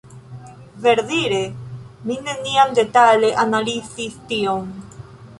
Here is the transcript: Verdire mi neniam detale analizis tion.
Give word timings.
Verdire 0.85 1.41
mi 2.07 2.15
neniam 2.29 2.73
detale 2.79 3.29
analizis 3.43 4.17
tion. 4.33 4.65